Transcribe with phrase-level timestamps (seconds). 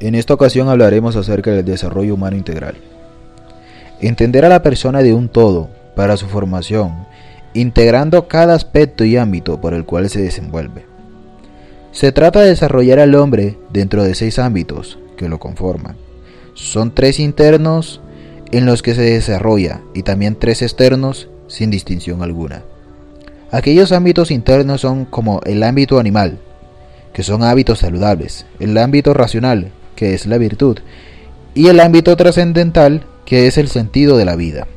[0.00, 2.76] En esta ocasión hablaremos acerca del desarrollo humano integral.
[4.00, 7.06] Entender a la persona de un todo para su formación,
[7.52, 10.86] integrando cada aspecto y ámbito por el cual se desenvuelve.
[11.90, 15.96] Se trata de desarrollar al hombre dentro de seis ámbitos que lo conforman.
[16.54, 18.00] Son tres internos
[18.52, 22.62] en los que se desarrolla y también tres externos sin distinción alguna.
[23.50, 26.38] Aquellos ámbitos internos son como el ámbito animal,
[27.12, 30.78] que son hábitos saludables, el ámbito racional, que es la virtud,
[31.54, 34.68] y el ámbito trascendental, que es el sentido de la vida.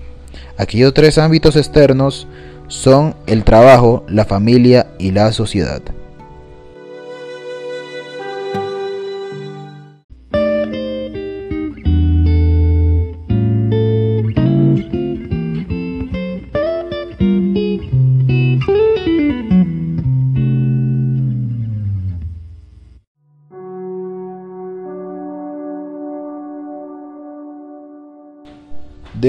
[0.57, 2.27] Aquellos tres ámbitos externos
[2.67, 5.83] son el trabajo, la familia y la sociedad.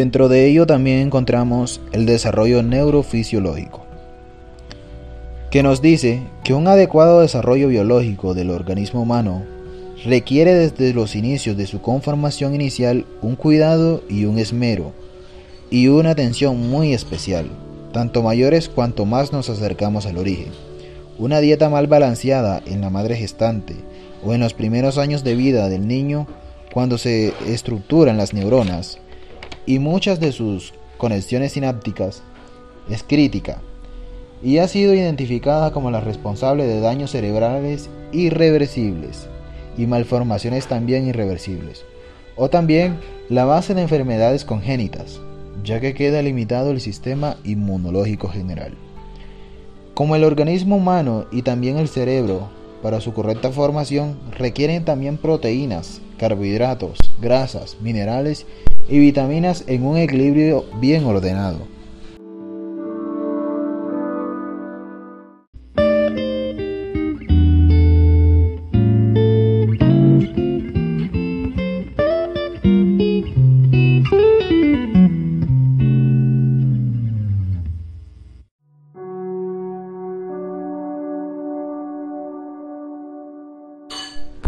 [0.02, 3.86] Dentro de ello también encontramos el desarrollo neurofisiológico,
[5.52, 9.44] que nos dice que un adecuado desarrollo biológico del organismo humano
[10.04, 14.90] requiere desde los inicios de su conformación inicial un cuidado y un esmero
[15.70, 17.46] y una atención muy especial,
[17.92, 20.50] tanto mayores cuanto más nos acercamos al origen.
[21.16, 23.76] Una dieta mal balanceada en la madre gestante
[24.26, 26.26] o en los primeros años de vida del niño
[26.72, 28.98] cuando se estructuran las neuronas
[29.66, 32.22] y muchas de sus conexiones sinápticas
[32.90, 33.60] es crítica
[34.42, 39.28] y ha sido identificada como la responsable de daños cerebrales irreversibles
[39.76, 41.84] y malformaciones también irreversibles,
[42.36, 45.20] o también la base de enfermedades congénitas,
[45.64, 48.74] ya que queda limitado el sistema inmunológico general.
[49.94, 52.48] Como el organismo humano y también el cerebro,
[52.82, 58.46] para su correcta formación, requieren también proteínas, carbohidratos, grasas, minerales
[58.88, 61.58] y vitaminas en un equilibrio bien ordenado.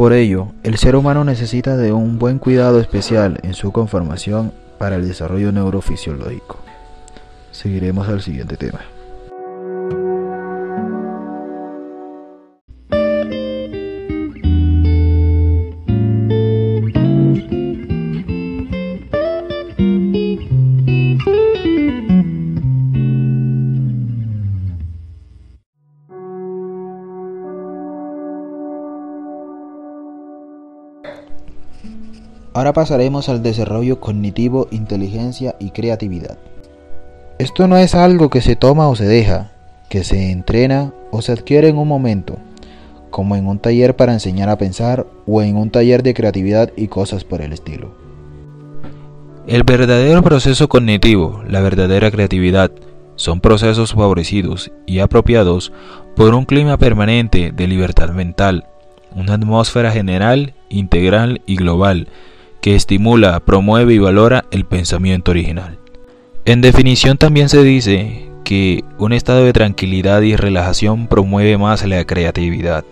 [0.05, 4.97] Por ello, el ser humano necesita de un buen cuidado especial en su conformación para
[4.97, 6.59] el desarrollo neurofisiológico.
[7.53, 8.81] Seguiremos al siguiente tema.
[32.55, 36.39] Ahora pasaremos al desarrollo cognitivo, inteligencia y creatividad.
[37.41, 39.51] Esto no es algo que se toma o se deja,
[39.89, 42.37] que se entrena o se adquiere en un momento,
[43.11, 46.87] como en un taller para enseñar a pensar o en un taller de creatividad y
[46.87, 47.93] cosas por el estilo.
[49.49, 52.71] El verdadero proceso cognitivo, la verdadera creatividad,
[53.17, 55.73] son procesos favorecidos y apropiados
[56.15, 58.69] por un clima permanente de libertad mental,
[59.13, 62.09] una atmósfera general, integral y global,
[62.65, 65.79] que estimula, promueve y valora el pensamiento original.
[66.47, 72.03] En definición también se dice que un estado de tranquilidad y relajación promueve más la
[72.07, 72.87] creatividad.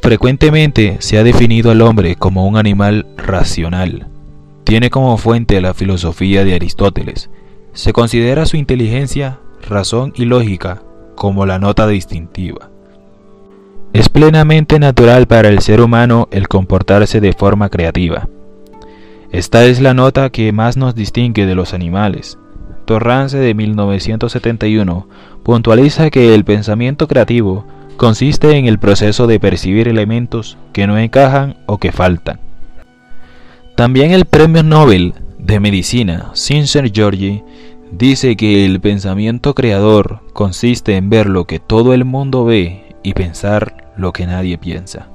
[0.00, 4.06] Frecuentemente se ha definido al hombre como un animal racional.
[4.62, 7.30] Tiene como fuente la filosofía de Aristóteles.
[7.72, 10.84] Se considera su inteligencia, razón y lógica
[11.16, 12.70] como la nota distintiva.
[13.92, 18.28] Es plenamente natural para el ser humano el comportarse de forma creativa.
[19.30, 22.38] Esta es la nota que más nos distingue de los animales.
[22.86, 25.06] Torrance de 1971
[25.42, 27.66] puntualiza que el pensamiento creativo
[27.98, 32.40] consiste en el proceso de percibir elementos que no encajan o que faltan.
[33.76, 37.42] También el premio Nobel de Medicina, Sincer Georgi,
[37.92, 43.12] dice que el pensamiento creador consiste en ver lo que todo el mundo ve y
[43.12, 45.08] pensar lo que nadie piensa.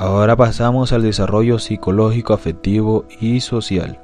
[0.00, 3.98] Ahora pasamos al desarrollo psicológico, afectivo y social.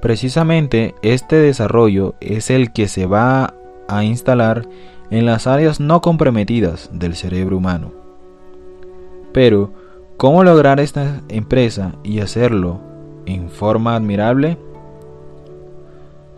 [0.00, 3.52] Precisamente este desarrollo es el que se va
[3.88, 4.66] a instalar
[5.10, 7.92] en las áreas no comprometidas del cerebro humano.
[9.34, 9.70] Pero,
[10.16, 12.80] ¿cómo lograr esta empresa y hacerlo
[13.26, 14.56] en forma admirable?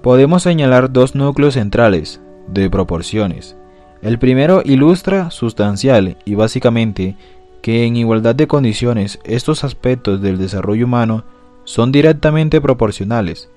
[0.03, 3.57] Podemos señalar dos núcleos centrales de proporciones.
[4.03, 7.17] El primero ilustra sustancial y básicamente
[7.63, 11.25] que en igualdad de condiciones estos aspectos del desarrollo humano
[11.65, 13.49] son directamente proporcionales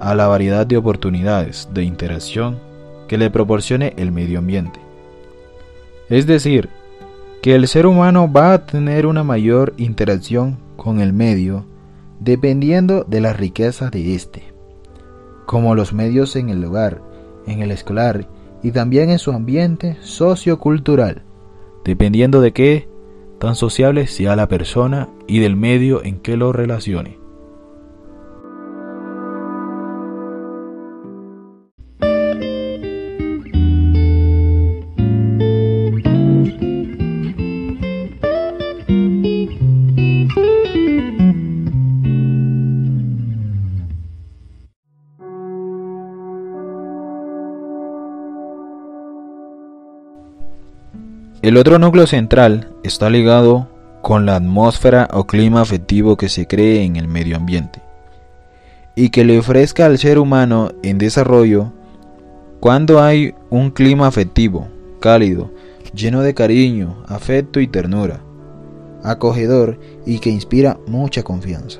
[0.00, 2.58] a la variedad de oportunidades de interacción
[3.08, 4.80] que le proporcione el medio ambiente.
[6.08, 6.68] Es decir,
[7.42, 11.64] que el ser humano va a tener una mayor interacción con el medio
[12.20, 14.44] dependiendo de la riqueza de éste,
[15.46, 17.02] como los medios en el hogar,
[17.46, 18.26] en el escolar
[18.62, 21.22] y también en su ambiente sociocultural,
[21.84, 22.88] dependiendo de qué
[23.38, 27.23] tan sociable sea la persona y del medio en que lo relacione.
[51.54, 53.68] El otro núcleo central está ligado
[54.02, 57.80] con la atmósfera o clima afectivo que se cree en el medio ambiente
[58.96, 61.72] y que le ofrezca al ser humano en desarrollo
[62.58, 64.66] cuando hay un clima afectivo,
[64.98, 65.52] cálido,
[65.94, 68.18] lleno de cariño, afecto y ternura,
[69.04, 71.78] acogedor y que inspira mucha confianza.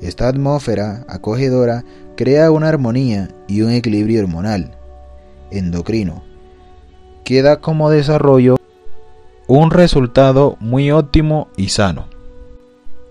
[0.00, 1.84] Esta atmósfera acogedora
[2.16, 4.74] crea una armonía y un equilibrio hormonal,
[5.50, 6.22] endocrino,
[7.24, 8.56] que da como desarrollo
[9.58, 12.06] un resultado muy óptimo y sano.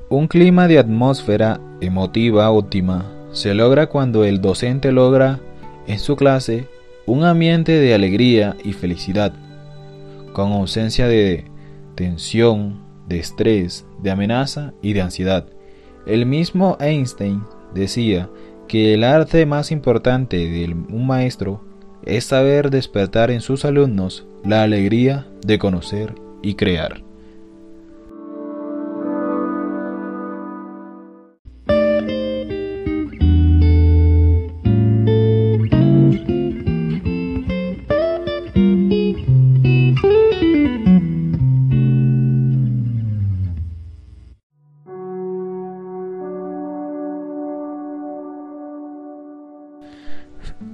[0.08, 5.42] Un clima de atmósfera emotiva óptima se logra cuando el docente logra
[5.86, 6.70] en su clase
[7.06, 9.34] un ambiente de alegría y felicidad,
[10.32, 11.44] con ausencia de
[11.96, 15.46] tensión, de estrés, de amenaza y de ansiedad.
[16.06, 17.44] El mismo Einstein
[17.76, 18.30] decía
[18.70, 21.66] que el arte más importante de un maestro
[22.06, 27.04] es saber despertar en sus alumnos la alegría de conocer y crear.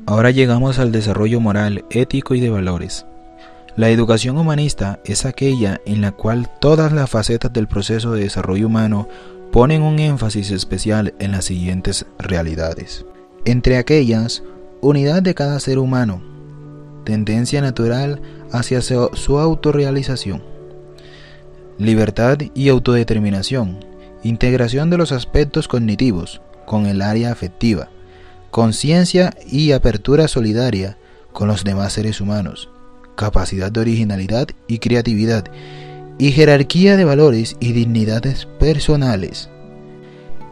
[0.08, 3.06] Ahora llegamos al desarrollo moral, ético y de valores.
[3.76, 8.68] La educación humanista es aquella en la cual todas las facetas del proceso de desarrollo
[8.68, 9.10] humano
[9.52, 13.06] ponen un énfasis especial en las siguientes realidades.
[13.44, 14.44] Entre aquellas,
[14.80, 16.22] unidad de cada ser humano,
[17.04, 20.42] tendencia natural hacia su autorrealización,
[21.78, 23.80] libertad y autodeterminación,
[24.24, 27.90] integración de los aspectos cognitivos con el área afectiva,
[28.52, 30.98] conciencia y apertura solidaria
[31.34, 32.70] con los demás seres humanos,
[33.16, 35.46] capacidad de originalidad y creatividad,
[36.18, 39.50] y jerarquía de valores y dignidades personales.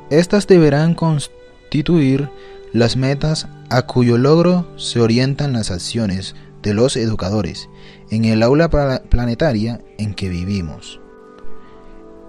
[0.10, 2.30] Estas deberán constituir
[2.74, 7.70] las metas a cuyo logro se orientan las acciones de los educadores
[8.10, 11.00] en el aula planetaria en que vivimos.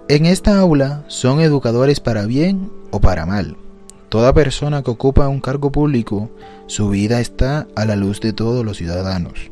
[0.07, 3.57] En esta aula son educadores para bien o para mal.
[4.09, 6.29] Toda persona que ocupa un cargo público,
[6.67, 9.51] su vida está a la luz de todos los ciudadanos.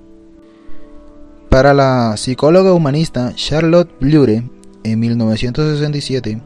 [1.54, 4.50] Para la psicóloga humanista Charlotte Blure,
[4.84, 6.42] en 1967,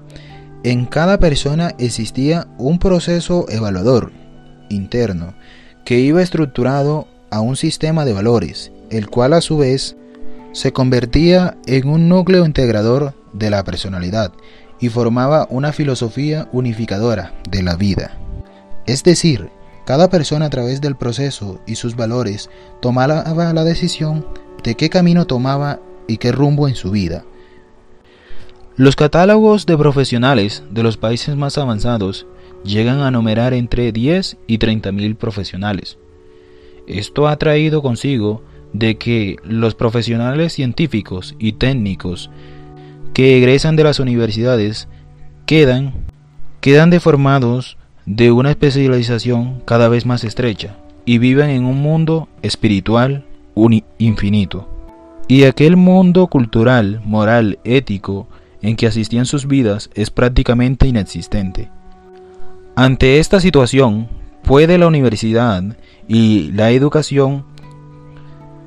[0.65, 4.11] en cada persona existía un proceso evaluador
[4.67, 5.33] interno
[5.85, 9.95] que iba estructurado a un sistema de valores, el cual a su vez
[10.51, 14.33] se convertía en un núcleo integrador de la personalidad
[14.81, 18.17] y formaba una filosofía unificadora de la vida.
[18.85, 19.51] Es decir,
[19.85, 22.49] cada persona a través del proceso y sus valores
[22.81, 23.23] tomaba
[23.53, 24.25] la decisión
[24.63, 27.25] de qué camino tomaba y qué rumbo en su vida.
[28.75, 32.27] Los catálogos de profesionales de los países más avanzados
[32.63, 35.97] llegan a numerar entre 10 y 30 mil profesionales.
[36.85, 42.29] Esto ha traído consigo de que los profesionales científicos y técnicos
[43.13, 44.87] que egresan de las universidades
[45.45, 45.93] quedan,
[46.61, 53.25] quedan deformados de una especialización cada vez más estrecha y viven en un mundo espiritual
[53.63, 54.67] un infinito.
[55.27, 58.27] Y aquel mundo cultural, moral, ético
[58.61, 61.69] en que asistían sus vidas es prácticamente inexistente.
[62.75, 64.07] Ante esta situación,
[64.43, 65.63] puede la universidad
[66.07, 67.45] y la educación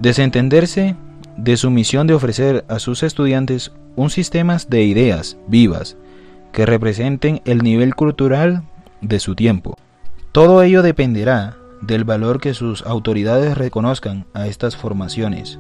[0.01, 0.97] desentenderse
[1.37, 5.97] de su misión de ofrecer a sus estudiantes un sistema de ideas vivas
[6.53, 8.65] que representen el nivel cultural
[9.01, 9.77] de su tiempo.
[10.33, 15.59] Todo ello dependerá del valor que sus autoridades reconozcan a estas formaciones.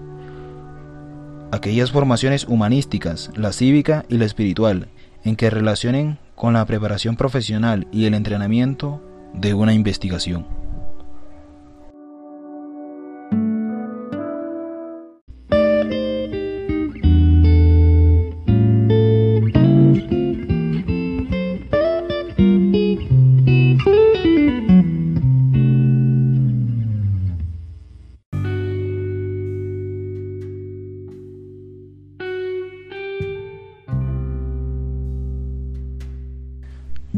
[1.53, 4.89] Aquellas formaciones humanísticas, la cívica y la espiritual,
[5.25, 9.03] en que relacionen con la preparación profesional y el entrenamiento
[9.35, 10.47] de una investigación.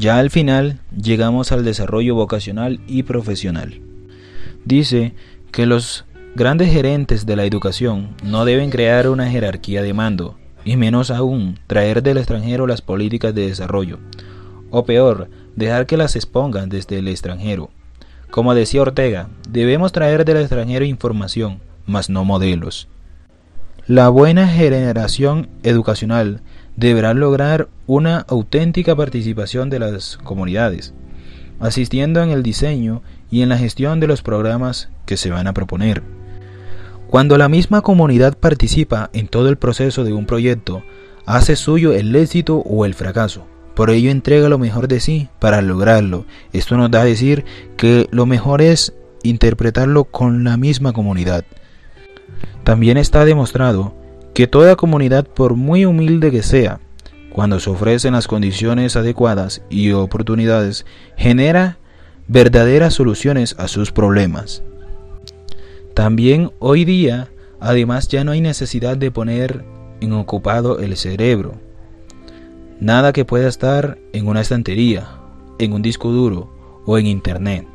[0.03, 3.81] Ya al final llegamos al desarrollo vocacional y profesional.
[4.65, 5.15] Dice
[5.53, 10.77] que los grandes gerentes de la educación no deben crear una jerarquía de mando, y
[10.77, 14.01] menos aún traer del extranjero las políticas de desarrollo,
[14.71, 17.71] o peor, dejar que las expongan desde el extranjero.
[18.29, 22.89] Como decía Ortega, debemos traer del extranjero información, mas no modelos.
[23.87, 26.41] La buena generación educacional
[26.77, 30.95] deberá lograr una auténtica participación de las comunidades,
[31.61, 35.55] asistiendo en el diseño y en la gestión de los programas que se van a
[35.55, 36.03] proponer.
[37.09, 40.83] Cuando la misma comunidad participa en todo el proceso de un proyecto,
[41.27, 43.47] hace suyo el éxito o el fracaso.
[43.75, 46.25] Por ello entrega lo mejor de sí para lograrlo.
[46.53, 47.45] Esto nos da a decir
[47.77, 51.45] que lo mejor es interpretarlo con la misma comunidad.
[52.65, 53.95] También está demostrado
[54.35, 56.81] que toda comunidad, por muy humilde que sea,
[57.33, 60.87] cuando se ofrecen las condiciones adecuadas y oportunidades,
[61.17, 61.79] genera
[62.29, 64.63] verdaderas soluciones a sus problemas.
[65.95, 67.29] También hoy día,
[67.61, 69.65] además, ya no hay necesidad de poner
[70.01, 71.55] en ocupado el cerebro.
[72.81, 75.09] Nada que pueda estar en una estantería,
[75.59, 76.53] en un disco duro
[76.87, 77.67] o en internet.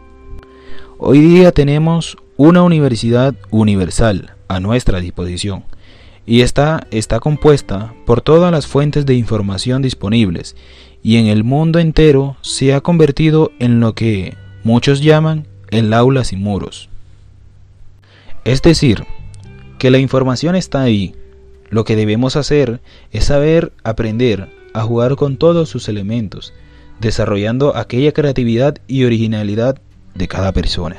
[0.98, 5.64] Hoy día tenemos una universidad universal a nuestra disposición
[6.27, 10.55] y esta está compuesta por todas las fuentes de información disponibles
[11.01, 16.25] y en el mundo entero se ha convertido en lo que muchos llaman el aula
[16.25, 16.89] sin muros.
[18.43, 19.05] Es decir,
[19.79, 21.15] que la información está ahí.
[21.69, 22.81] Lo que debemos hacer
[23.12, 26.53] es saber aprender a jugar con todos sus elementos,
[27.00, 29.79] desarrollando aquella creatividad y originalidad
[30.13, 30.98] de cada persona.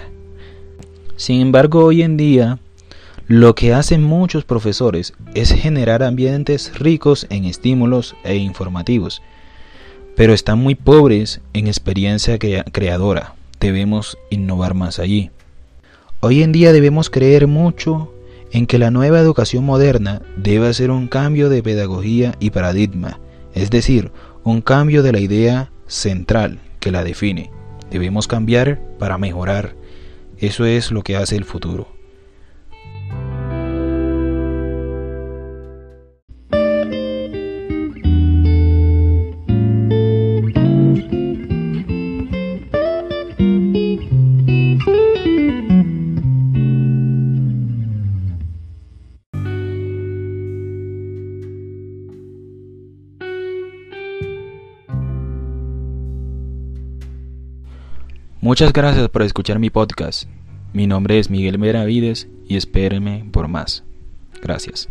[1.16, 2.61] Sin embargo, hoy en día
[3.28, 9.20] lo que hacen muchos profesores es generar ambientes ricos en estímulos e informativos,
[10.16, 13.35] pero están muy pobres en experiencia creadora.
[13.61, 15.30] Debemos innovar más allí.
[16.20, 18.14] Hoy en día debemos creer mucho
[18.50, 23.20] en que la nueva educación moderna debe hacer un cambio de pedagogía y paradigma,
[23.52, 24.11] es decir,
[24.42, 27.50] un cambio de la idea central que la define.
[27.90, 29.75] Debemos cambiar para mejorar.
[30.38, 31.98] Eso es lo que hace el futuro.
[58.40, 60.28] Muchas gracias por escuchar mi podcast.
[60.73, 63.85] Mi nombre es Miguel Meravides y espérenme por más.
[64.40, 64.88] Gracias.